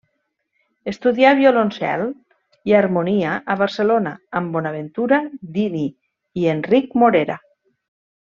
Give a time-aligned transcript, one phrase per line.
[0.91, 2.05] Estudià violoncel
[2.71, 5.21] i harmonia a Barcelona amb Bonaventura
[5.59, 5.85] Dini
[6.45, 7.37] i Enric Morera.